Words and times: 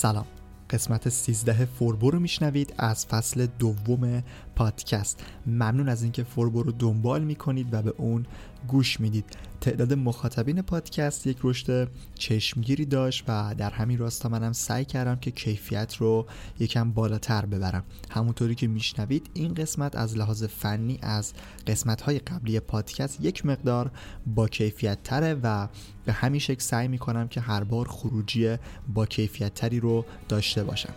سلام. 0.00 0.26
قسمت 0.70 1.08
13 1.08 1.64
فوربو 1.64 2.10
رو 2.10 2.20
میشنوید 2.20 2.74
از 2.78 3.06
فصل 3.06 3.46
دوم 3.58 4.22
پادکست. 4.56 5.24
ممنون 5.46 5.88
از 5.88 6.02
اینکه 6.02 6.24
فوربو 6.24 6.62
رو 6.62 6.72
دنبال 6.72 7.24
می‌کنید 7.24 7.74
و 7.74 7.82
به 7.82 7.94
اون 7.96 8.26
گوش 8.68 9.00
می‌دید. 9.00 9.24
تعداد 9.60 9.92
مخاطبین 9.92 10.62
پادکست 10.62 11.26
یک 11.26 11.38
رشد 11.42 11.90
چشمگیری 12.14 12.84
داشت 12.84 13.24
و 13.28 13.54
در 13.58 13.70
همین 13.70 13.98
راستا 13.98 14.28
منم 14.28 14.52
سعی 14.52 14.84
کردم 14.84 15.16
که 15.16 15.30
کیفیت 15.30 15.96
رو 15.96 16.26
یکم 16.60 16.92
بالاتر 16.92 17.46
ببرم. 17.46 17.84
همونطوری 18.10 18.54
که 18.54 18.66
میشنوید 18.66 19.30
این 19.34 19.54
قسمت 19.54 19.96
از 19.96 20.16
لحاظ 20.16 20.44
فنی 20.44 20.98
از 21.02 21.32
قسمت 21.66 22.00
های 22.00 22.18
قبلی 22.18 22.60
پادکست 22.60 23.20
یک 23.20 23.46
مقدار 23.46 23.90
با 24.26 24.48
کیفیت 24.48 25.02
تره 25.02 25.34
و 25.42 25.68
به 26.04 26.12
همین 26.12 26.40
شکل 26.40 26.60
سعی 26.60 26.88
می‌کنم 26.88 27.28
که 27.28 27.40
هر 27.40 27.64
بار 27.64 27.88
خروجی 27.88 28.56
با 28.94 29.06
کیفیت 29.06 29.54
تری 29.54 29.80
رو 29.80 30.04
داشته 30.28 30.64
باشم. 30.64 30.94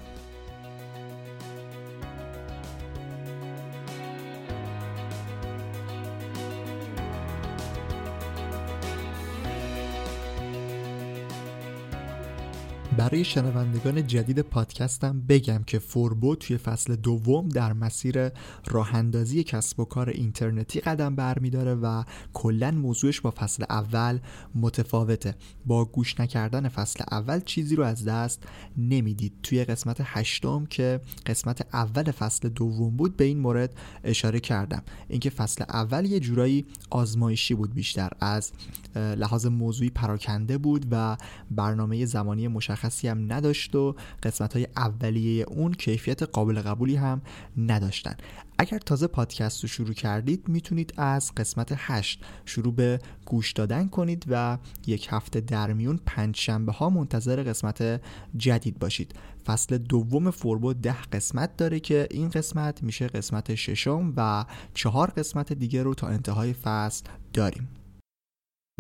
برای 13.02 13.24
شنوندگان 13.24 14.08
جدید 14.08 14.40
پادکستم 14.40 15.22
بگم 15.22 15.64
که 15.68 15.80
فوربو 15.80 16.36
توی 16.36 16.58
فصل 16.58 16.96
دوم 16.96 17.50
در 17.50 17.74
مسیر 17.74 18.30
راه 18.68 18.96
اندازی 18.96 19.44
کسب 19.44 19.80
و 19.80 19.86
کار 19.86 20.10
اینترنتی 20.10 20.80
قدم 20.80 21.16
برمیداره 21.16 21.76
و 21.76 22.04
کلا 22.34 22.72
موضوعش 22.72 23.22
با 23.22 23.32
فصل 23.32 23.64
اول 23.70 24.20
متفاوته. 24.56 25.36
با 25.66 25.86
گوش 25.86 26.20
نکردن 26.20 26.68
فصل 26.68 27.04
اول 27.12 27.40
چیزی 27.40 27.76
رو 27.76 27.84
از 27.84 28.06
دست 28.06 28.44
نمی‌دید. 28.78 29.34
توی 29.44 29.66
قسمت 29.66 29.98
هشتم 30.04 30.66
که 30.66 31.02
قسمت 31.26 31.66
اول 31.74 32.12
فصل 32.12 32.50
دوم 32.50 32.98
بود 32.98 33.18
به 33.18 33.24
این 33.24 33.40
مورد 33.40 33.74
اشاره 34.04 34.40
کردم. 34.40 34.84
اینکه 35.08 35.30
فصل 35.30 35.64
اول 35.70 36.06
یه 36.06 36.20
جورایی 36.20 36.66
آزمایشی 36.90 37.54
بود 37.54 37.74
بیشتر 37.74 38.10
از 38.20 38.52
لحاظ 38.96 39.46
موضوعی 39.46 39.90
پراکنده 39.90 40.58
بود 40.58 40.86
و 40.92 41.18
برنامه 41.52 42.06
زمانی 42.06 42.48
مشخص 42.48 42.91
مشخصی 42.92 43.08
هم 43.08 43.34
نداشت 43.34 43.76
و 43.76 43.96
قسمت 44.24 44.54
های 44.54 44.68
اولیه 44.76 45.46
اون 45.48 45.74
کیفیت 45.74 46.24
قابل 46.24 46.62
قبولی 46.62 46.96
هم 46.96 47.22
نداشتن. 47.58 48.16
اگر 48.58 48.80
تازه 48.80 49.08
پادکست 49.08 49.62
رو 49.62 49.68
شروع 49.68 49.94
کردید 49.94 50.48
می‌تونید 50.48 50.94
از 50.98 51.32
قسمت 51.38 51.74
8 51.76 52.24
شروع 52.46 52.74
به 52.74 53.00
گوش 53.26 53.52
دادن 53.52 53.88
کنید 53.88 54.26
و 54.30 54.58
یک 54.88 55.08
هفته 55.12 55.42
در 55.42 55.74
میون 55.74 56.00
پنج 56.06 56.36
شنبه 56.38 56.72
ها 56.72 56.90
منتظر 56.90 57.44
قسمت 57.44 58.02
جدید 58.38 58.80
باشید. 58.80 59.14
فصل 59.46 59.78
دوم 59.78 60.32
فوربو 60.32 60.74
ده 60.74 61.02
قسمت 61.02 61.58
داره 61.58 61.80
که 61.80 62.08
این 62.12 62.30
قسمت 62.30 62.84
میشه 62.84 63.08
قسمت 63.08 63.56
ششم 63.56 64.14
و 64.18 64.46
چهار 64.74 65.10
قسمت 65.10 65.54
دیگه 65.54 65.84
رو 65.84 65.94
تا 65.94 66.08
انتهای 66.08 66.54
فصل 66.54 67.06
داریم. 67.34 67.81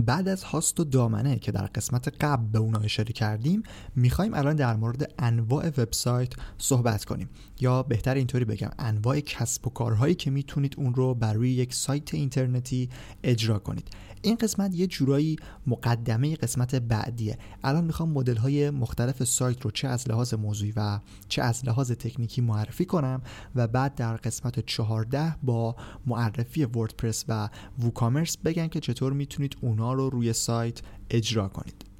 بعد 0.01 0.27
از 0.27 0.43
هاست 0.43 0.79
و 0.79 0.83
دامنه 0.83 1.39
که 1.39 1.51
در 1.51 1.65
قسمت 1.65 2.23
قبل 2.23 2.45
به 2.45 2.59
اونا 2.59 2.79
اشاره 2.79 3.13
کردیم 3.13 3.63
می‌خوایم 3.95 4.33
الان 4.33 4.55
در 4.55 4.75
مورد 4.75 5.13
انواع 5.19 5.67
وبسایت 5.67 6.33
صحبت 6.57 7.05
کنیم. 7.05 7.29
یا 7.59 7.83
بهتر 7.83 8.15
اینطوری 8.15 8.45
بگم 8.45 8.69
انواع 8.79 9.19
کسب 9.19 9.67
و 9.67 9.69
کارهایی 9.69 10.15
که 10.15 10.31
می‌تونید 10.31 10.75
اون 10.77 10.93
رو 10.93 11.13
بر 11.13 11.33
روی 11.33 11.51
یک 11.51 11.73
سایت 11.73 12.13
اینترنتی 12.13 12.89
اجرا 13.23 13.59
کنید. 13.59 13.87
این 14.21 14.35
قسمت 14.35 14.75
یه 14.75 14.87
جورایی 14.87 15.35
مقدمه 15.67 16.35
قسمت 16.35 16.75
بعدیه. 16.75 17.37
الان 17.63 17.83
می‌خوام 17.83 18.09
مدل 18.09 18.37
های 18.37 18.69
مختلف 18.69 19.23
سایت 19.23 19.61
رو 19.61 19.71
چه 19.71 19.87
از 19.87 20.09
لحاظ 20.09 20.33
موضوعی 20.33 20.73
و 20.75 20.99
چه 21.29 21.41
از 21.41 21.65
لحاظ 21.65 21.91
تکنیکی 21.91 22.41
معرفی 22.41 22.85
کنم 22.85 23.21
و 23.55 23.67
بعد 23.67 23.95
در 23.95 24.15
قسمت 24.15 24.59
14 24.59 25.35
با 25.43 25.75
معرفی 26.05 26.65
وردپرس 26.65 27.25
و 27.27 27.49
ووکامرس 27.79 28.37
بگن 28.37 28.67
که 28.67 28.79
چطور 28.79 29.13
می‌تونید 29.13 29.57
اونا 29.61 29.90
رو 29.93 30.09
روی 30.09 30.33
سایت 30.33 30.81
اجرا 31.09 31.47
کنید. 31.47 31.90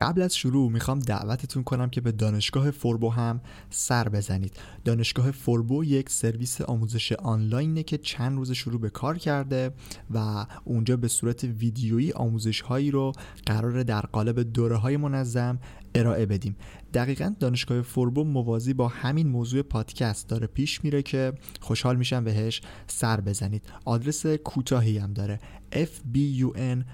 قبل 0.00 0.22
از 0.22 0.36
شروع 0.36 0.70
می‌خوام 0.70 0.98
دعوتتون 0.98 1.62
کنم 1.62 1.90
که 1.90 2.00
به 2.00 2.12
دانشگاه 2.12 2.70
فوربو 2.70 3.10
هم 3.10 3.40
سر 3.70 4.08
بزنید. 4.08 4.56
دانشگاه 4.84 5.30
فوربو 5.30 5.84
یک 5.84 6.10
سرویس 6.10 6.60
آموزش 6.60 7.12
آنلاینه 7.12 7.82
که 7.82 7.98
چند 7.98 8.36
روز 8.36 8.52
شروع 8.52 8.80
به 8.80 8.90
کار 8.90 9.18
کرده 9.18 9.70
و 10.14 10.46
اونجا 10.64 10.96
به 10.96 11.08
صورت 11.08 11.44
ویدیویی 11.44 12.12
آموزش 12.12 12.60
هایی 12.60 12.90
رو 12.90 13.12
قرار 13.46 13.82
در 13.82 14.00
قالب 14.00 14.40
دوره 14.40 14.76
های 14.76 14.96
منظم 14.96 15.58
ارائه 15.94 16.26
بدیم. 16.26 16.56
دقیقا 16.94 17.34
دانشگاه 17.40 17.82
فوربو 17.82 18.24
موازی 18.24 18.74
با 18.74 18.88
همین 18.88 19.28
موضوع 19.28 19.62
پادکست 19.62 20.28
داره 20.28 20.46
پیش 20.46 20.84
میره 20.84 21.02
که 21.02 21.32
خوشحال 21.60 21.96
میشم 21.96 22.24
بهش 22.24 22.62
سر 22.86 23.20
بزنید. 23.20 23.64
آدرس 23.84 24.26
کوتاهی 24.26 24.98
هم 24.98 25.12
داره. 25.12 25.40
Fbun.ir 25.72 26.84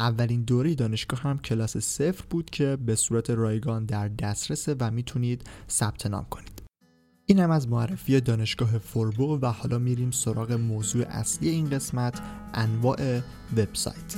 اولین 0.00 0.42
دوره 0.42 0.74
دانشگاه 0.74 1.20
هم 1.20 1.38
کلاس 1.38 1.76
صفر 1.76 2.24
بود 2.30 2.50
که 2.50 2.76
به 2.86 2.94
صورت 2.94 3.30
رایگان 3.30 3.84
در 3.84 4.08
دسترسه 4.08 4.76
و 4.80 4.90
می‌تونید 4.90 5.44
ثبت 5.70 6.06
نام 6.06 6.26
کنید. 6.30 6.62
این 7.26 7.38
هم 7.38 7.50
از 7.50 7.68
معرفی 7.68 8.20
دانشگاه 8.20 8.78
فوربو 8.78 9.38
و 9.42 9.46
حالا 9.46 9.78
میریم 9.78 10.10
سراغ 10.10 10.52
موضوع 10.52 11.04
اصلی 11.08 11.48
این 11.48 11.70
قسمت 11.70 12.20
انواع 12.54 13.20
وبسایت. 13.56 14.16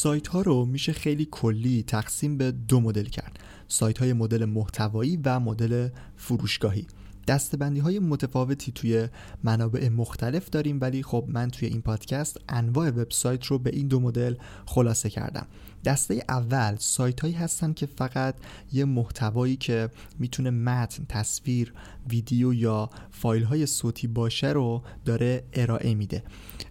سایت 0.00 0.26
ها 0.28 0.42
رو 0.42 0.64
میشه 0.64 0.92
خیلی 0.92 1.28
کلی 1.30 1.82
تقسیم 1.82 2.36
به 2.36 2.50
دو 2.50 2.80
مدل 2.80 3.04
کرد. 3.04 3.38
سایت 3.68 3.98
های 3.98 4.12
مدل 4.12 4.44
محتوایی 4.44 5.16
و 5.24 5.40
مدل 5.40 5.88
فروشگاهی. 6.16 6.86
دستبندی 7.26 7.80
های 7.80 7.98
متفاوتی 7.98 8.72
توی 8.72 9.08
منابع 9.44 9.88
مختلف 9.88 10.50
داریم 10.50 10.78
ولی 10.80 11.02
خب 11.02 11.24
من 11.28 11.50
توی 11.50 11.68
این 11.68 11.82
پادکست 11.82 12.36
انواع 12.48 12.88
وبسایت 12.88 13.46
رو 13.46 13.58
به 13.58 13.70
این 13.70 13.88
دو 13.88 14.00
مدل 14.00 14.34
خلاصه 14.66 15.10
کردم. 15.10 15.46
دسته 15.84 16.24
اول 16.28 16.76
سایت 16.78 17.20
هایی 17.20 17.34
هستن 17.34 17.72
که 17.72 17.86
فقط 17.86 18.34
یه 18.72 18.84
محتوایی 18.84 19.56
که 19.56 19.88
می‌تونه 20.18 20.50
متن، 20.50 21.04
تصویر، 21.08 21.72
ویدیو 22.08 22.54
یا 22.54 22.90
فایل 23.10 23.42
های 23.42 23.66
صوتی 23.66 24.06
باشه 24.06 24.48
رو 24.48 24.82
داره 25.04 25.44
ارائه 25.52 25.94
میده. 25.94 26.22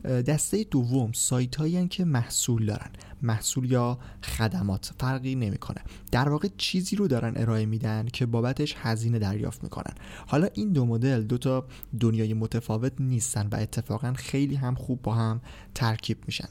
دسته 0.03 0.63
دوم 0.63 1.11
سایت 1.11 1.55
هایی 1.55 1.87
که 1.87 2.05
محصول 2.05 2.65
دارن. 2.65 2.89
محصول 3.21 3.71
یا 3.71 3.99
خدمات 4.23 4.91
فرقی 4.99 5.35
نمی‌کنه. 5.35 5.81
در 6.11 6.29
واقع 6.29 6.47
چیزی 6.57 6.95
رو 6.95 7.07
دارن 7.07 7.33
ارائه 7.35 7.65
میدن 7.65 8.07
که 8.13 8.25
بابتش 8.25 8.75
هزینه 8.77 9.19
دریافت 9.19 9.63
می‌کنن. 9.63 9.93
حالا 10.27 10.47
این 10.53 10.73
دو 10.73 10.85
مدل 10.85 11.21
دو 11.21 11.37
تا 11.37 11.65
دنیای 11.99 12.33
متفاوت 12.33 12.93
نیستن 12.99 13.47
و 13.51 13.55
اتفاقا 13.55 14.13
خیلی 14.13 14.55
هم 14.55 14.75
خوب 14.75 15.01
با 15.01 15.13
هم 15.13 15.41
ترکیب 15.75 16.17
میشن. 16.25 16.49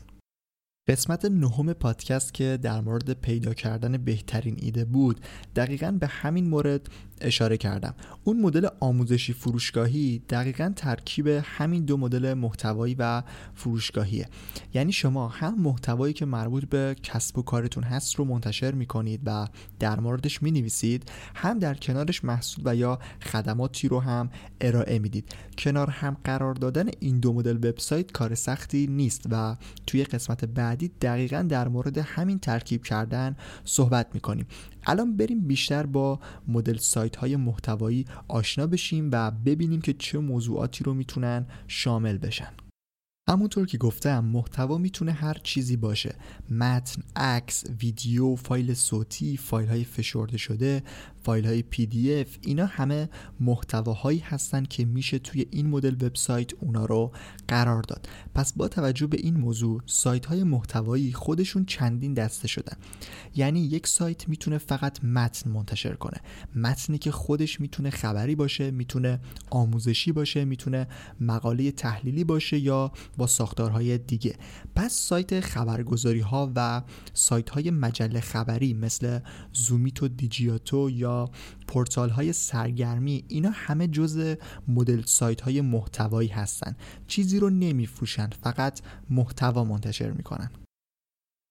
قسمت 0.89 1.25
نهم 1.25 1.73
پادکست 1.73 2.35
که 2.35 2.59
در 2.63 2.81
مورد 2.81 3.13
پیدا 3.13 3.55
کردن 3.55 3.97
بهترین 3.97 4.57
ایده 4.59 4.85
بود 4.85 5.21
دقیقا 5.57 5.91
به 6.01 6.07
همین 6.07 6.49
مورد 6.49 6.89
اشاره 7.21 7.57
کردم. 7.57 7.95
اون 8.25 8.41
مدل 8.41 8.69
آموزشی 8.81 9.33
فروشگاهی 9.33 10.23
دقیقا 10.29 10.73
ترکیب 10.77 11.27
همین 11.45 11.85
دو 11.85 11.97
مدل 11.97 12.35
محتوایی 12.35 12.97
و 12.99 13.23
فروشگاهیه. 13.55 14.29
یعنی 14.75 14.93
شما 14.93 15.29
هم 15.29 15.61
محتوایی 15.63 16.15
که 16.15 16.25
مربوط 16.25 16.65
به 16.65 16.97
کسب 17.03 17.39
و 17.39 17.43
کارتون 17.43 17.85
هست 17.85 18.15
رو 18.15 18.25
منتشر 18.25 18.73
می‌کنید 18.73 19.21
و 19.25 19.49
در 19.79 20.01
موردش 20.01 20.43
می‌نویسید 20.43 21.11
هم 21.35 21.59
در 21.59 21.75
کنارش 21.75 22.25
محصول 22.25 22.65
و 22.67 22.77
یا 22.77 22.99
خدماتی 23.23 23.89
رو 23.89 24.01
هم 24.01 24.31
ارائه 24.61 24.99
می‌دید. 24.99 25.35
کنار 25.59 25.91
هم 25.91 26.17
قرار 26.25 26.55
دادن 26.55 26.89
این 27.01 27.21
دو 27.21 27.33
مدل 27.33 27.57
وبسایت 27.57 28.13
کار 28.13 28.35
سختی 28.35 28.87
نیست 28.87 29.27
و 29.31 29.57
توی 29.87 30.05
قسمت 30.05 30.45
بعدی 30.79 30.89
دقیقا 31.01 31.43
در 31.43 31.69
مورد 31.69 31.99
همین 31.99 32.39
ترکیب 32.39 32.85
کردن 32.85 33.37
صحبت 33.65 34.15
می‌کنیم. 34.15 34.47
الان 34.87 35.17
بریم 35.17 35.41
بیشتر 35.41 35.87
با 35.87 36.21
مدل 36.49 36.77
سایت 36.77 37.17
های 37.17 37.37
محتوایی 37.37 38.05
آشنا 38.29 38.67
بشیم 38.67 39.09
و 39.13 39.31
ببینیم 39.31 39.81
که 39.81 39.93
چه 39.93 40.19
موضوعاتی 40.19 40.85
رو 40.85 40.95
می‌تونن 40.95 41.47
شامل 41.69 42.19
بشن. 42.19 42.53
همونطور 43.29 43.67
که 43.67 43.79
گفتم 43.79 44.25
محتوا 44.25 44.79
می‌تونه 44.79 45.13
هر 45.13 45.37
چیزی 45.43 45.77
باشه. 45.77 46.15
متن، 46.51 47.03
عکس، 47.17 47.65
ویدیو، 47.81 48.37
فایل 48.37 48.75
صوتی، 48.75 49.37
فایل 49.37 49.69
های 49.69 49.85
فشرده 49.85 50.37
شده، 50.37 50.83
فایل 51.29 51.47
های 51.47 51.63
PDF 51.63 52.39
اینا 52.41 52.67
همه 52.67 53.09
محتواهایی 53.41 54.19
هستن 54.19 54.65
که 54.65 54.85
میشه 54.85 55.19
توی 55.19 55.47
این 55.51 55.67
مدل 55.67 55.95
وبسایت 55.95 56.53
اونا 56.61 56.85
رو 56.85 57.13
قرار 57.49 57.83
داد. 57.83 58.09
پس 58.35 58.53
با 58.53 58.69
توجه 58.69 59.07
به 59.07 59.17
این 59.21 59.37
موضوع 59.37 59.83
سایت 59.87 60.27
های 60.27 60.43
محتوایی 60.43 61.13
خودشون 61.13 61.65
چندین 61.65 62.15
دسته 62.15 62.49
شدن. 62.49 62.77
یعنی 63.37 63.61
یک 63.61 63.87
سایت 63.87 64.29
می‌تونه 64.29 64.59
فقط 64.59 65.05
متن 65.05 65.51
منتشر 65.51 65.95
کنه. 65.95 66.21
متنی 66.55 66.99
که 66.99 67.11
خودش 67.11 67.61
می‌تونه 67.61 67.91
خبری 67.91 68.35
باشه 68.35 68.71
می‌تونه 68.71 69.21
آموزشی 69.51 70.13
باشه 70.13 70.45
می‌تونه 70.45 70.89
مقاله 71.21 71.71
تحلیلی 71.71 72.25
باشه 72.25 72.59
یا 72.59 72.93
با 73.17 73.27
ساختارهای 73.27 73.99
دیگه. 73.99 74.37
پس 74.77 74.93
سایت 74.93 75.41
خبرگزاری 75.41 76.21
ها 76.21 76.53
و 76.57 76.83
سایت 77.15 77.51
های 77.51 77.71
مجله 77.71 78.21
خبری 78.21 78.75
مثل 78.75 79.19
زومیتو 79.53 80.09
دیجیاتو 80.09 80.91
یا 80.91 81.18
پورتال 81.67 82.11
های 82.11 82.33
سرگرمی 82.33 83.25
اینا 83.29 83.51
همه 83.55 83.87
جز 83.87 84.37
مدل 84.69 85.03
سایت 85.03 85.41
های 85.41 85.61
محتوایی 85.61 86.29
هستن. 86.29 86.77
چیزی 87.07 87.39
رو 87.39 87.51
نمیفروشن 87.51 88.31
فقط 88.43 88.81
محتوا 89.11 89.65
منتشر 89.65 90.11
می‌کنن. 90.11 90.51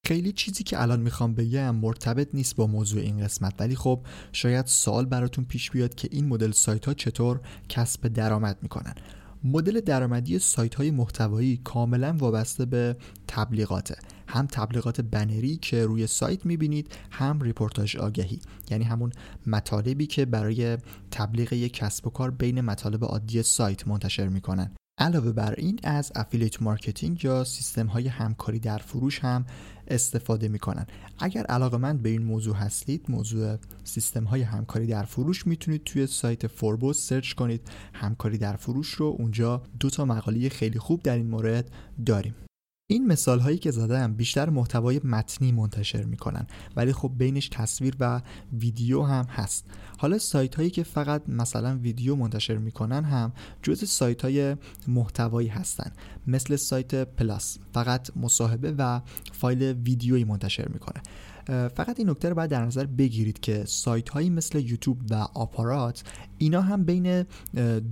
خیلی 0.08 0.32
چیزی 0.32 0.64
که 0.64 0.82
الان 0.82 1.00
می‌خوام 1.00 1.36
بگم 1.36 1.76
مرتبط 1.76 2.30
نیست 2.34 2.56
با 2.56 2.68
موضوع 2.68 3.02
این 3.02 3.24
قسمت 3.24 3.54
ولی 3.60 3.76
خب 3.76 4.06
شاید 4.32 4.66
سوال 4.66 5.06
براتون 5.06 5.46
پیش 5.46 5.72
بیاد 5.72 5.96
که 5.96 6.10
این 6.12 6.28
مدل 6.28 6.52
سایت 6.52 6.86
ها 6.86 6.94
چطور 6.94 7.42
کسب 7.70 8.08
درآمد 8.08 8.58
می‌کنن. 8.62 8.96
مدل 9.44 9.80
درآمدی 9.80 10.40
سایت 10.40 10.76
های 10.76 10.92
محتوایی 10.92 11.58
کاملا 11.64 12.16
وابسته 12.20 12.66
به 12.66 12.98
تبلیغاته. 13.28 13.96
هم 14.28 14.48
تبلیغات 14.52 15.02
بنری 15.02 15.58
که 15.58 15.86
روی 15.86 16.08
سایت 16.08 16.46
می‌بینید 16.46 16.92
هم 17.12 17.42
رپورتاژ 17.42 17.98
آگهی. 17.98 18.40
یعنی 18.72 18.84
همون 18.84 19.12
مطالبی 19.48 20.08
که 20.08 20.26
برای 20.26 20.78
تبلیغ 21.12 21.54
یک 21.54 21.74
کسب 21.74 22.08
و 22.08 22.10
کار 22.10 22.32
بین 22.32 22.62
مطالب 22.62 23.06
عادی 23.06 23.44
سایت 23.44 23.88
منتشر 23.88 24.28
می‌کنن. 24.28 24.72
علاوه 25.00 25.32
بر 25.32 25.54
این 25.58 25.80
از 25.84 26.12
affiliate 26.16 26.62
marketing 26.62 27.24
یا 27.24 27.44
سیستم 27.44 27.88
های 27.88 28.08
همکاری 28.08 28.60
در 28.60 28.78
فروش 28.78 29.20
هم 29.20 29.46
استفاده 29.88 30.48
می‌کنن. 30.48 30.86
اگر 31.20 31.46
علاقه 31.46 31.78
من 31.78 31.98
به 31.98 32.10
این 32.10 32.24
موضوع 32.24 32.56
هستید 32.56 33.06
موضوع 33.10 33.58
سیستم 33.84 34.24
های 34.24 34.42
همکاری 34.42 34.88
در 34.88 35.04
فروش 35.04 35.48
می‌تونید 35.48 35.84
توی 35.84 36.08
سایت 36.08 36.48
فوربوس 36.48 37.10
سرچ 37.10 37.34
کنید. 37.34 37.62
همکاری 37.94 38.38
در 38.38 38.56
فروش 38.56 38.94
رو 38.94 39.16
اونجا 39.20 39.62
دو 39.80 39.90
تا 39.90 40.06
مقاله 40.06 40.50
خیلی 40.50 40.80
خوب 40.80 41.04
در 41.04 41.16
این 41.16 41.28
مورد 41.28 41.72
داریم. 42.06 42.36
این 42.90 43.08
مثال 43.08 43.40
هایی 43.40 43.58
که 43.58 43.72
زدم 43.72 44.14
بیشتر 44.14 44.50
محتوای 44.50 45.02
متنی 45.04 45.52
منتشر 45.52 46.04
می‌کنن 46.04 46.48
ولی 46.76 46.94
خب 46.94 47.12
بینش 47.18 47.50
تصویر 47.50 47.96
و 48.00 48.22
ویدیو 48.54 49.04
هم 49.04 49.26
هست. 49.26 49.66
حالا 49.98 50.18
سایت 50.18 50.56
هایی 50.56 50.70
که 50.70 50.84
فقط 50.84 51.30
مثلا 51.30 51.78
ویدیو 51.78 52.16
منتشر 52.16 52.58
می‌کنن 52.58 53.04
هم 53.04 53.34
جز 53.64 53.90
سایت 53.90 54.22
های 54.22 54.56
محتوایی 54.88 55.48
هستن. 55.48 55.92
مثل 56.28 56.56
سایت 56.56 56.96
پلاس 56.96 57.58
فقط 57.74 58.18
مصاحبه 58.18 58.76
و 58.78 59.02
فایل 59.34 59.64
ویدیویی 59.64 60.24
منتشر 60.24 60.68
می‌کنه. 60.68 61.02
فقط 61.48 62.00
این 62.00 62.10
نکته 62.10 62.30
رو 62.30 62.36
باید 62.36 62.50
در 62.50 62.66
نظر 62.66 62.86
بگیرید 62.86 63.40
که 63.40 63.66
سایت 63.66 64.10
هایی 64.10 64.30
مثل 64.30 64.60
یوتیوب 64.60 64.98
و 65.10 65.14
آپارات 65.16 66.04
اینا 66.38 66.62
هم 66.62 66.84
بین 66.84 67.26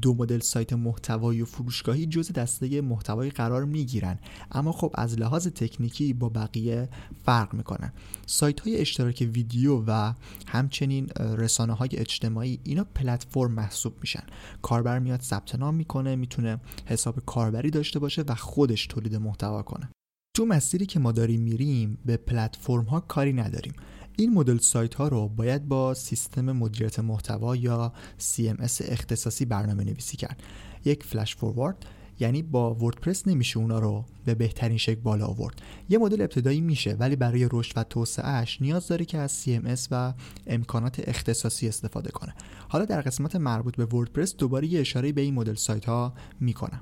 دو 0.02 0.14
مدل 0.14 0.40
سایت 0.40 0.74
محتوایی 0.74 1.42
و 1.42 1.46
فروشگاهی 1.46 2.06
جز 2.06 2.32
دسته 2.32 2.82
محتوایی 2.82 3.32
قرار 3.32 3.66
می‌گیرن. 3.66 4.20
اما 4.52 4.72
خب 4.72 4.92
از 4.94 5.20
لحاظ 5.20 5.48
تکنیکی 5.48 6.14
با 6.14 6.30
بقیه 6.30 6.90
فرق 7.26 7.54
می‌کنن 7.54 7.94
سایت 8.26 8.60
های 8.60 8.78
اشتراک 8.78 9.30
ویدیو 9.34 9.84
و 9.88 10.14
همچنین 10.48 11.08
رسانه 11.38 11.74
های 11.74 11.90
اجتماعی 11.94 12.60
اینا 12.64 12.84
پلتفرم 12.84 13.52
محسوب 13.52 13.94
میشن. 14.02 14.24
کاربر 14.62 15.00
میاد 15.00 15.22
ثبت 15.22 15.56
نام 15.56 15.76
می‌کنه 15.76 16.16
می‌تونه 16.16 16.60
حساب 16.86 17.20
کاربری 17.26 17.72
داشته 17.72 18.00
باشه 18.00 18.24
و 18.28 18.36
خودش 18.36 18.88
تولید 18.88 19.16
محتوا 19.16 19.62
کنه. 19.62 19.90
تو 20.36 20.46
مسیری 20.46 20.86
که 20.86 21.00
ما 21.00 21.12
داریم 21.12 21.42
میریم 21.42 21.98
به 22.06 22.18
پلتفرم 22.18 22.84
ها 22.84 23.00
کاری 23.00 23.34
نداریم. 23.34 23.74
این 24.18 24.34
مدل 24.34 24.58
سایت 24.58 24.96
ها 24.96 25.08
رو 25.08 25.28
باید 25.28 25.68
با 25.68 25.94
سیستم 25.94 26.52
مدیریت 26.52 27.00
محتوا 27.00 27.56
یا 27.56 27.94
CMS 28.20 28.82
اختصاصی 28.82 29.46
برنامه 29.46 29.84
نویسی 29.84 30.18
کرد. 30.18 30.44
یک 30.86 31.04
فلش 31.04 31.36
فوروارد 31.36 31.86
یعنی 32.20 32.42
با 32.44 32.74
وردپرس 32.74 33.28
نمیشه 33.28 33.58
اونا 33.58 33.80
رو 33.80 34.06
به 34.26 34.36
بهترین 34.36 34.78
شکل 34.78 35.02
بالا 35.02 35.26
آورد. 35.26 35.62
یه 35.90 35.98
مدل 35.98 36.22
ابتدایی 36.22 36.62
میشه 36.62 36.94
ولی 36.94 37.16
برای 37.16 37.50
رشد 37.52 37.74
و 37.78 37.84
توسعهش 37.84 38.62
نیاز 38.62 38.88
داره 38.88 39.06
که 39.06 39.18
از 39.18 39.46
CMS 39.46 39.88
و 39.92 40.14
امکانات 40.48 41.10
اختصاصی 41.10 41.68
استفاده 41.68 42.12
کنه. 42.12 42.34
حالا 42.70 42.86
در 42.86 43.02
قسمت 43.02 43.36
مربوط 43.36 43.76
به 43.76 43.86
وردپرس 43.86 44.36
دوباره 44.36 44.68
یه 44.68 44.80
اشاره 44.80 45.12
به 45.12 45.22
این 45.22 45.34
مدل 45.34 45.56
سایت 45.56 45.86
ها 45.86 46.14
می‌کنم. 46.40 46.82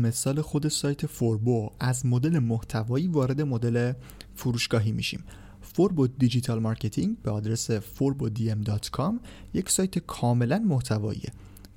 مثال 0.00 0.40
خود 0.40 0.68
سایت 0.68 1.06
فوربو 1.06 1.70
از 1.80 2.06
مدل 2.06 2.38
محتوایی 2.38 3.08
وارد 3.08 3.40
مدل 3.40 3.92
فروشگاهی 4.34 4.92
میشیم. 4.92 5.24
فوربو 5.62 6.06
digital 6.06 6.58
marketing 6.58 7.22
به 7.22 7.30
آدرس 7.30 7.70
forbodm.com 7.70 9.14
یک 9.54 9.70
سایت 9.70 9.98
کاملا 9.98 10.58
محتواییه. 10.58 11.30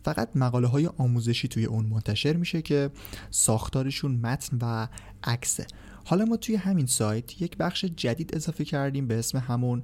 فقط 0.03 0.29
مقاله 0.35 0.67
های 0.67 0.87
آموزشی 0.97 1.47
توی 1.47 1.65
اون 1.65 1.85
منتشر 1.85 2.35
میشه 2.35 2.61
که 2.61 2.89
ساختارشون 3.31 4.11
متن 4.15 4.57
و 4.61 4.87
عکسه. 5.23 5.67
حالا 6.05 6.25
ما 6.25 6.37
توی 6.37 6.55
همین 6.55 6.85
سایت 6.85 7.41
یک 7.41 7.57
بخش 7.57 7.85
جدید 7.85 8.35
اضافه 8.35 8.65
کردیم 8.65 9.07
به 9.07 9.19
اسم 9.19 9.37
همون 9.37 9.83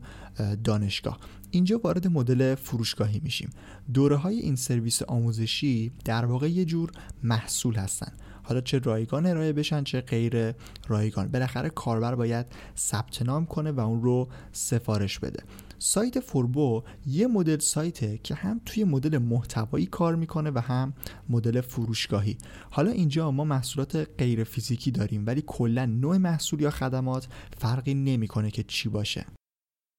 دانشگاه. 0.64 1.20
اینجا 1.52 1.80
وارد 1.84 2.08
مدل 2.08 2.56
فروشگاهی 2.56 3.20
میشیم. 3.24 3.50
دوره 3.94 4.16
های 4.16 4.40
این 4.40 4.56
سرویس 4.56 5.02
آموزشی 5.02 5.92
در 6.06 6.26
واقع 6.26 6.50
یه 6.50 6.66
جور 6.66 6.92
محصول 7.24 7.76
هستن. 7.76 8.12
حالا 8.50 8.62
چه 8.62 8.80
رایگان 8.80 9.26
ارائه 9.26 9.54
بشن 9.54 9.84
چه 9.84 10.02
غیر 10.02 10.54
رایگان. 10.88 11.28
بالاخره 11.28 11.70
کاربر 11.70 12.16
باید 12.16 12.46
ثبت 12.78 13.22
نام 13.22 13.46
کنه 13.46 13.72
و 13.72 13.80
اون 13.80 14.02
رو 14.02 14.30
سفارش 14.52 15.20
بده. 15.20 15.44
سایت 15.80 16.20
فوربو 16.20 16.84
یه 17.06 17.28
مدل 17.28 17.60
سایته 17.60 18.20
که 18.24 18.36
هم 18.36 18.62
توی 18.66 18.84
مدل 18.84 19.18
محتوایی 19.18 19.86
کار 19.86 20.16
می‌کنه 20.16 20.52
و 20.56 20.60
هم 20.60 20.94
مدل 21.30 21.62
فروشگاهی. 21.62 22.38
حالا 22.72 22.92
اینجا 22.92 23.32
ما 23.32 23.44
محصولات 23.44 24.08
غیر 24.18 24.44
فیزیکی 24.44 24.92
داریم 24.92 25.24
ولی 25.28 25.44
کلا 25.48 25.86
نوع 25.86 26.18
محصول 26.18 26.62
یا 26.62 26.70
خدمات 26.70 27.28
فرقی 27.58 27.94
نمی‌کنه 27.94 28.52
که 28.52 28.64
چی 28.64 28.90
باشه. 28.90 29.26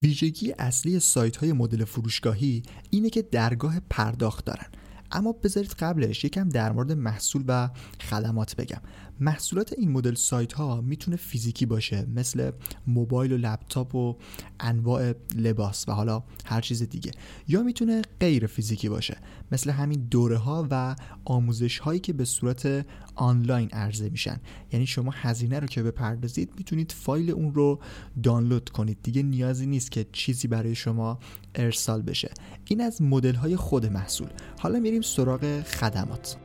ویژگی 0.03 0.53
اصلی 0.59 0.99
سایت 0.99 1.37
های 1.37 1.53
مدل 1.53 1.85
فروشگاهی 1.85 2.63
اینه 2.89 3.09
که 3.09 3.21
درگاه 3.21 3.79
پرداخت 3.89 4.45
دارن. 4.45 4.67
اما 5.11 5.31
بذارید 5.31 5.71
قبلش 5.71 6.23
یکم 6.23 6.49
در 6.49 6.71
مورد 6.71 6.91
محصول 6.91 7.43
و 7.47 7.69
خدمات 8.09 8.55
بگم. 8.55 8.81
محصولات 9.21 9.73
این 9.77 9.91
مدل 9.91 10.15
سایت 10.15 10.53
ها 10.53 10.81
می‌تونه 10.81 11.17
فیزیکی 11.17 11.65
باشه 11.65 12.07
مثل 12.15 12.51
موبایل 12.87 13.31
و 13.31 13.37
لپتاپ 13.37 13.95
و 13.95 14.15
انواع 14.59 15.13
لباس 15.35 15.89
و 15.89 15.91
حالا 15.91 16.23
هر 16.45 16.61
چیز 16.61 16.83
دیگه. 16.83 17.11
یا 17.47 17.63
می‌تونه 17.63 18.01
غیر 18.19 18.47
فیزیکی 18.47 18.89
باشه 18.89 19.17
مثل 19.51 19.69
همین 19.69 20.07
دوره 20.11 20.37
ها 20.37 20.67
و 20.71 20.95
آموزش 21.25 21.79
هایی 21.79 21.99
که 21.99 22.13
به 22.13 22.25
صورت 22.25 22.85
آنلاین 23.15 23.69
عرضه 23.69 24.09
میشن. 24.09 24.39
یعنی 24.71 24.85
شما 24.85 25.11
هزینه 25.15 25.59
رو 25.59 25.67
که 25.67 25.83
بپردازید 25.83 26.53
می‌تونید 26.57 26.91
فایل 26.91 27.31
اون 27.31 27.53
رو 27.53 27.79
دانلود 28.23 28.69
کنید. 28.69 28.97
دیگه 29.03 29.23
نیازی 29.23 29.65
نیست 29.65 29.91
که 29.91 30.05
چیزی 30.11 30.47
برای 30.47 30.75
شما 30.75 31.19
ارسال 31.55 32.01
بشه. 32.01 32.31
این 32.65 32.81
از 32.81 33.01
مدل 33.01 33.35
های 33.35 33.55
خود 33.55 33.85
محصول. 33.85 34.29
حالا 34.59 34.79
میریم 34.79 35.01
سراغ 35.01 35.61
خدمات. 35.61 36.37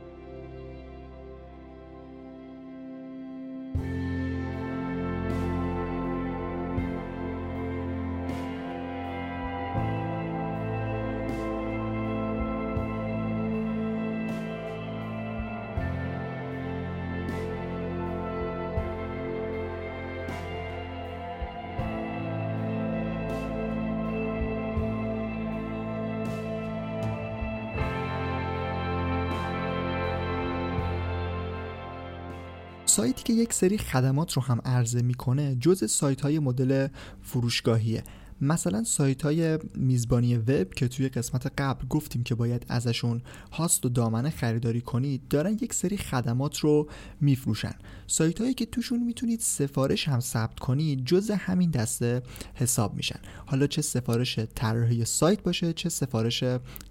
سایتی 32.87 33.23
که 33.23 33.33
یک 33.33 33.53
سری 33.53 33.77
خدمات 33.77 34.33
رو 34.33 34.41
هم 34.41 34.61
عرضه 34.65 35.01
می‌کنه 35.01 35.55
جز 35.55 35.91
سایت 35.91 36.21
های 36.21 36.39
مدل 36.39 36.87
فروشگاهیه. 37.21 38.03
مثلا 38.41 38.83
سایت 38.83 39.21
های 39.21 39.59
میزبانی 39.75 40.37
وب 40.37 40.73
که 40.73 40.87
توی 40.87 41.09
قسمت 41.09 41.51
قبل 41.57 41.87
گفتیم 41.87 42.23
که 42.23 42.35
باید 42.35 42.65
ازشون 42.69 43.21
هاست 43.51 43.85
و 43.85 43.89
دامنه 43.89 44.29
خریداری 44.29 44.81
کنید 44.81 45.27
دارن 45.27 45.53
یک 45.53 45.73
سری 45.73 45.97
خدمات 45.97 46.57
رو 46.57 46.89
میفروشن. 47.21 47.73
سایت 48.07 48.41
هایی 48.41 48.53
که 48.53 48.65
توشون 48.65 49.03
می‌تونید 49.03 49.39
سفارش 49.39 50.07
هم 50.07 50.19
ثبت 50.19 50.59
کنید 50.59 51.05
جز 51.05 51.31
همین 51.31 51.71
دسته 51.71 52.21
حساب 52.55 52.95
میشن. 52.95 53.19
حالا 53.45 53.67
چه 53.67 53.81
سفارش 53.81 54.39
طراحی 54.55 55.05
سایت 55.05 55.43
باشه 55.43 55.73
چه 55.73 55.89
سفارش 55.89 56.43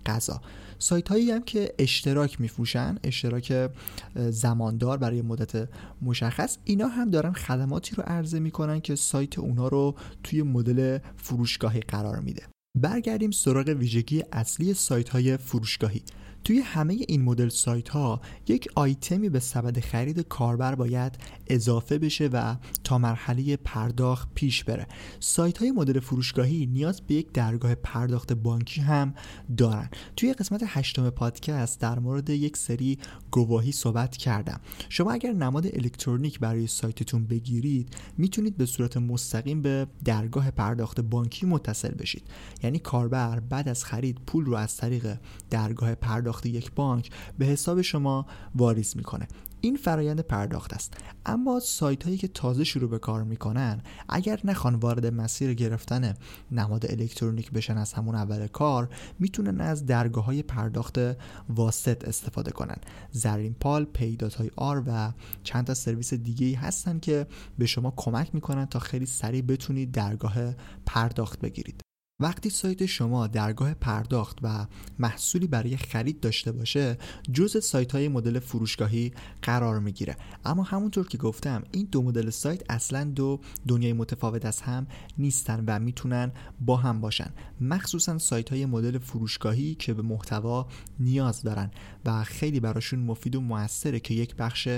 غذا. 0.06 0.40
سایت 0.78 1.08
هایی 1.08 1.30
هم 1.30 1.42
که 1.42 1.75
اشتراک 1.78 2.40
میفروشن 2.40 2.99
اشتراک 3.04 3.70
زماندار 4.16 4.99
برای 4.99 5.23
مدت 5.23 5.68
مشخص 6.02 6.58
اینا 6.64 6.88
هم 6.88 7.11
دارن 7.11 7.32
خدماتی 7.32 7.96
رو 7.96 8.02
عرضه 8.06 8.38
می‌کنن 8.38 8.80
که 8.80 8.94
سایت 8.94 9.38
اونا 9.38 9.68
رو 9.68 9.94
توی 10.23 10.42
مدل 10.42 10.99
فروشگاهی 11.16 11.80
قرار 11.80 12.20
میده. 12.20 12.42
برگردیم 12.78 13.30
سراغ 13.30 13.68
ویژگی 13.68 14.23
اصلی 14.32 14.75
سایت 14.75 15.08
های 15.08 15.37
فروشگاهی. 15.37 16.02
توی 16.47 16.61
همه 16.61 16.97
این 17.09 17.23
مدل 17.23 17.49
سایت 17.49 17.88
ها 17.88 18.21
یک 18.49 18.69
آیتمی 18.75 19.29
به 19.29 19.41
سبد 19.41 19.81
خرید 19.81 20.21
کاربر 20.21 20.75
باید 20.75 21.19
اضافه 21.47 21.99
بشه 21.99 22.26
و 22.26 22.57
تا 22.85 22.99
مرحله 22.99 23.57
پرداخت 23.57 24.29
پیش 24.35 24.65
بره. 24.65 24.87
سایت 25.21 25.59
های 25.59 25.71
مدل 25.71 26.00
فروشگاهی 26.00 26.67
نیاز 26.67 27.00
به 27.00 27.15
یک 27.15 27.33
درگاه 27.33 27.75
پرداخت 27.75 28.33
بانکی 28.33 28.81
هم 28.81 29.15
دارن. 29.57 29.88
توی 30.17 30.33
قسمت 30.33 30.62
هشتم 30.67 31.11
پادکست 31.11 31.81
در 31.81 31.99
مورد 31.99 32.31
یک 32.31 32.57
سری 32.57 32.99
گواهی 33.31 33.73
صحبت 33.73 34.17
کردم. 34.17 34.61
شما 34.88 35.12
اگر 35.12 35.33
نماد 35.33 35.67
الکترونیک 35.67 36.41
برای 36.41 36.67
سایتتون 36.67 37.26
بگیرید 37.26 37.97
می‌تونید 38.19 38.57
به 38.57 38.67
صورت 38.67 38.97
مستقیم 38.97 39.62
به 39.62 39.87
درگاه 40.05 40.50
پرداخت 40.50 41.00
بانکی 41.00 41.47
متصل 41.47 41.95
بشید. 41.95 42.23
یعنی 42.62 42.79
کاربر 42.79 43.41
بعد 43.41 43.69
از 43.69 43.85
خرید 43.85 44.19
پول 44.26 44.45
رو 44.45 44.55
از 44.55 44.76
طریق 44.76 45.17
درگاه 45.50 45.95
پرداخت 45.95 46.36
یک 46.45 46.73
بانک 46.73 47.11
به 47.38 47.45
حساب 47.45 47.83
شما 47.83 48.26
واریز 48.55 48.97
می‌کنه. 48.97 49.28
این 49.61 49.76
فرایند 49.76 50.21
پرداخت 50.21 50.75
است. 50.75 50.95
اما 51.26 51.61
سایت 51.61 52.02
هایی 52.02 52.16
که 52.16 52.28
تازه 52.28 52.64
شروع 52.64 52.90
به 52.90 52.99
کار 52.99 53.23
می‌کنن 53.23 53.83
اگر 54.09 54.40
نخوان 54.45 54.75
وارد 54.75 55.07
مسیر 55.07 55.55
گرفتن 55.55 56.14
نماد 56.50 56.87
الکترونیک 56.90 57.50
بشن 57.50 57.78
از 57.78 57.93
همون 57.93 58.14
اول 58.14 58.47
کار 58.47 58.88
می‌تونن 59.19 59.61
از 59.61 59.87
درگاه 59.87 60.25
های 60.25 60.43
پرداخت 60.43 60.99
واسط 61.49 62.09
استفاده 62.09 62.50
کنن. 62.50 62.76
زرین 63.11 63.55
پال 63.61 63.85
پیدات 63.85 64.35
های 64.35 64.50
آر 64.57 64.83
و 64.87 65.12
چند 65.43 65.66
تا 65.66 65.75
سرویس 65.75 66.14
دیگه 66.14 66.59
هستن 66.59 66.99
که 66.99 67.26
به 67.59 67.66
شما 67.66 67.93
کمک 67.97 68.35
می‌کنن 68.35 68.66
تا 68.66 68.78
خیلی 68.78 69.07
سریع 69.07 69.43
بتونید 69.43 69.93
درگاه 69.93 70.37
پرداخت 70.87 71.40
بگیرید. 71.40 71.81
وقتی 72.20 72.50
سایت 72.50 72.87
شما 72.87 73.26
درگاه 73.26 73.75
پرداخت 73.75 74.38
و 74.42 74.66
محصولی 74.99 75.46
برای 75.46 75.76
خرید 75.76 76.20
داشته 76.20 76.52
باشه 76.52 76.99
جز 77.32 77.64
سایت 77.64 77.92
های 77.92 78.08
مدل 78.08 78.38
فروشگاهی 78.38 79.12
قرار 79.42 79.80
می‌گیره. 79.80 80.16
اما 80.44 80.62
همونطور 80.62 81.08
که 81.08 81.18
گفتم 81.18 81.62
این 81.73 81.88
دو 81.92 82.02
مدل 82.02 82.30
سایت 82.30 82.62
اصلا 82.68 83.04
دو 83.04 83.40
دنیای 83.68 83.92
متفاوت 83.92 84.44
از 84.44 84.61
هم 84.61 84.87
نیستن 85.18 85.64
و 85.66 85.78
می‌تونن 85.78 86.32
با 86.61 86.76
هم 86.76 87.00
باشن. 87.00 87.30
مخصوصا 87.61 88.18
سایت 88.18 88.49
های 88.49 88.66
مدل 88.66 88.99
فروشگاهی 88.99 89.75
که 89.75 89.94
به 89.94 90.02
محتوا 90.02 90.68
نیاز 91.00 91.42
دارن 91.42 91.70
و 92.04 92.25
خیلی 92.25 92.61
براشون 92.61 92.99
مفید 92.99 93.37
و 93.37 93.40
موثره 93.40 94.00
که 94.00 94.14
یک 94.14 94.37
بخش 94.37 94.68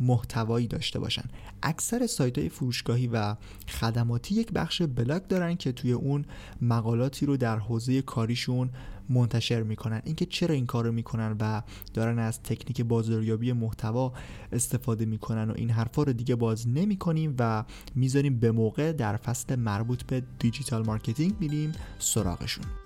محتوایی 0.00 0.66
داشته 0.66 0.98
باشن. 0.98 1.24
اکثر 1.62 2.06
سایت 2.06 2.38
های 2.38 2.48
فروشگاهی 2.48 3.06
و 3.06 3.36
خدماتی 3.68 4.34
یک 4.34 4.52
بخش 4.52 4.82
بلاگ 4.82 5.26
دارن 5.26 5.56
که 5.56 5.72
توی 5.72 5.92
اون 5.92 6.24
مقالاتی 6.62 7.26
رو 7.26 7.36
در 7.36 7.58
حوزه 7.58 8.02
کاریشون 8.02 8.70
منتشر 9.08 9.62
می‌کنن. 9.62 10.02
اینکه 10.04 10.26
چرا 10.26 10.54
این 10.54 10.66
کارو 10.66 10.92
می‌کنن 10.92 11.36
و 11.40 11.62
دارن 11.94 12.18
از 12.18 12.42
تکنیک 12.42 12.80
بازاریابی 12.80 13.52
محتوا 13.52 14.12
استفاده 14.52 15.04
می‌کنن 15.04 15.50
و 15.50 15.54
این 15.56 15.70
حرفا 15.70 16.02
رو 16.02 16.12
دیگه 16.12 16.34
باز 16.34 16.68
نمی‌کنیم 16.68 17.34
و 17.38 17.64
می‌ذاریم 17.94 18.38
به 18.38 18.52
موقع 18.52 18.92
در 18.92 19.16
فصل 19.16 19.56
مربوط 19.56 20.02
به 20.02 20.22
digital 20.38 20.86
marketing 20.86 21.34
میریم 21.40 21.72
سراغشون. 21.98 22.85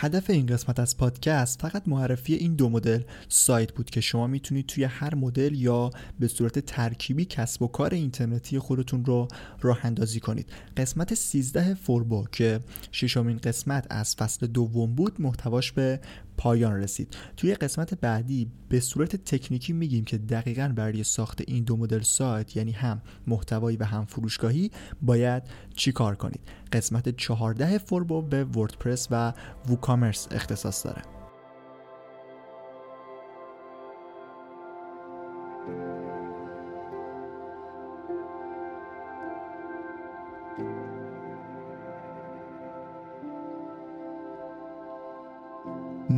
هدف 0.00 0.30
این 0.30 0.46
قسمت 0.46 0.80
از 0.80 0.96
پادکست 0.96 1.60
فقط 1.60 1.82
معرفی 1.86 2.34
این 2.34 2.54
دو 2.54 2.68
مدل 2.68 3.02
سایت 3.28 3.72
بود 3.72 3.90
که 3.90 4.00
شما 4.00 4.26
می‌تونید 4.26 4.66
توی 4.66 4.84
هر 4.84 5.14
مدل 5.14 5.54
یا 5.54 5.90
به 6.20 6.28
صورت 6.28 6.58
ترکیبی 6.58 7.24
کسب 7.24 7.62
و 7.62 7.68
کار 7.68 7.94
اینترنتی 7.94 8.58
خودتون 8.58 9.04
رو 9.04 9.28
راه 9.60 9.86
اندازی 9.86 10.20
کنید. 10.20 10.46
قسمت 10.76 11.14
13 11.14 11.74
فوربو 11.74 12.26
که 12.32 12.60
ششمین 12.92 13.38
قسمت 13.38 13.86
از 13.90 14.16
فصل 14.16 14.46
دوم 14.46 14.94
بود 14.94 15.20
محتواش 15.20 15.72
به 15.72 16.00
پایان 16.38 16.72
رسید. 16.72 17.16
توی 17.36 17.54
قسمت 17.54 17.94
بعدی 17.94 18.50
به 18.68 18.80
صورت 18.80 19.16
تکنیکی 19.16 19.72
میگیم 19.72 20.04
که 20.04 20.18
دقیقا 20.18 20.72
برای 20.76 21.04
ساخت 21.04 21.42
این 21.46 21.64
دو 21.64 21.76
مدل 21.76 22.00
سایت 22.00 22.56
یعنی 22.56 22.72
هم 22.72 23.02
محتوایی 23.26 23.76
و 23.76 23.84
هم 23.84 24.04
فروشگاهی 24.04 24.70
باید 25.02 25.42
چی 25.76 25.92
کار 25.92 26.16
کنید؟ 26.16 26.40
قسمت 26.72 27.16
14 27.16 27.78
فوربو 27.78 28.22
به 28.22 28.44
وردپرس 28.44 29.08
و 29.10 29.32
ووکامرس 29.68 30.28
اختصاص 30.30 30.86
داره. 30.86 31.17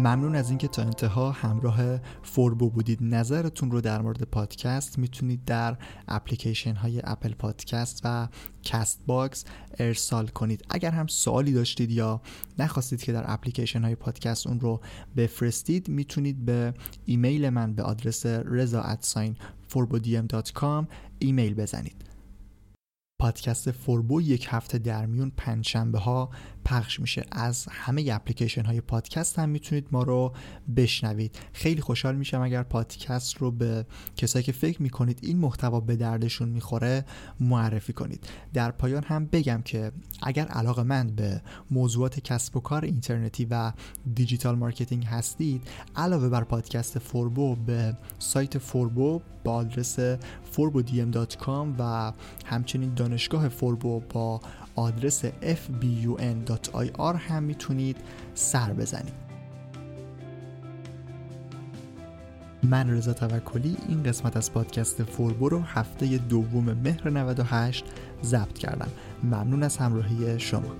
ممنون 0.00 0.36
از 0.36 0.48
اینکه 0.48 0.68
تا 0.68 0.82
انتها 0.82 1.30
همراه 1.30 1.98
فوربو 2.22 2.70
بودید. 2.70 2.98
نظرتون 3.02 3.70
رو 3.70 3.80
در 3.80 4.02
مورد 4.02 4.22
پادکست 4.22 4.98
می‌تونید 4.98 5.44
در 5.44 5.76
اپلیکیشن 6.08 6.74
های 6.74 7.00
Apple 7.04 7.32
Podcast 7.32 8.00
و 8.04 8.28
Castbox 8.62 9.44
ارسال 9.78 10.26
کنید. 10.26 10.64
اگر 10.70 10.90
هم 10.90 11.06
سوالی 11.06 11.52
داشتید 11.52 11.90
یا 11.90 12.20
نخواستید 12.58 13.02
که 13.02 13.12
در 13.12 13.24
اپلیکیشن 13.26 13.82
های 13.82 13.94
پادکست 13.94 14.46
اون 14.46 14.60
رو 14.60 14.80
بفرستید 15.16 15.88
می‌تونید 15.88 16.44
به 16.44 16.74
ایمیل 17.04 17.48
من 17.48 17.74
به 17.74 17.82
آدرس 17.82 18.26
رضا 18.26 18.82
ایمیل 21.18 21.54
بزنید. 21.54 22.04
پادکست 23.20 23.70
فوربو 23.70 24.20
یک 24.20 24.46
هفته 24.50 24.78
در 24.78 25.06
میون 25.06 25.32
پنجشنبه 25.36 25.98
ها 25.98 26.30
پخش 26.64 27.00
میشه. 27.00 27.24
از 27.32 27.66
همه 27.70 28.08
اپلیکیشن 28.12 28.64
های 28.64 28.80
پادکست 28.80 29.38
هم 29.38 29.48
می‌تونید 29.48 29.86
ما 29.92 30.02
رو 30.02 30.32
بشنوید. 30.76 31.38
خیلی 31.52 31.80
خوشحال 31.80 32.16
میشم 32.16 32.40
اگر 32.40 32.62
پادکست 32.62 33.36
رو 33.36 33.50
به 33.50 33.86
کسایی 34.16 34.42
که 34.42 34.52
فکر 34.52 34.82
می‌کنید 34.82 35.18
این 35.22 35.38
محتوا 35.38 35.80
به 35.80 35.96
دردشون 35.96 36.48
می‌خوره 36.48 37.04
معرفی 37.40 37.92
کنید. 37.92 38.26
در 38.54 38.70
پایان 38.70 39.04
هم 39.04 39.26
بگم 39.26 39.62
که 39.64 39.92
اگر 40.22 40.46
علاقه‌مند 40.46 41.06
به 41.06 41.42
موضوعات 41.70 42.20
کسب 42.20 42.56
و 42.56 42.60
کار 42.60 42.84
اینترنتی 42.84 43.44
و 43.50 43.72
digital 44.14 44.54
marketing 44.54 45.04
هستید 45.04 45.68
علاوه 45.96 46.28
بر 46.28 46.44
پادکست 46.44 46.98
فوربو 46.98 47.56
به 47.56 47.96
سایت 48.18 48.58
فوربو 48.58 49.20
با 49.44 49.54
آدرس 49.54 49.98
forbodm.com 50.54 51.66
و 51.78 52.12
همچنین 52.46 52.94
دانشگاه 52.94 53.48
فوربو 53.48 54.00
با 54.00 54.40
آدرس 54.74 55.24
fbun.ir 55.24 57.16
هم 57.16 57.42
می‌تونید 57.42 57.96
سر 58.34 58.72
بزنید. 58.72 59.30
من 62.62 62.90
رضا 62.90 63.12
توکلی 63.12 63.76
این 63.88 64.02
قسمت 64.02 64.36
از 64.36 64.52
پادکست 64.52 65.02
فوربو 65.02 65.48
رو 65.48 65.60
هفته 65.60 66.16
دوم 66.16 66.64
مهر 66.72 67.10
98 67.10 67.84
ضبط 68.22 68.58
کردم. 68.58 68.88
ممنون 69.22 69.62
از 69.62 69.76
همراهی 69.76 70.38
شما. 70.38 70.72